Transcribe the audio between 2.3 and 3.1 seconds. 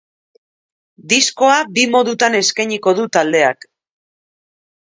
eskainiko du